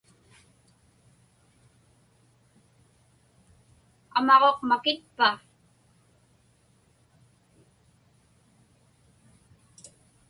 Amaġuq 4.17 4.59
makitpa? 4.69 5.29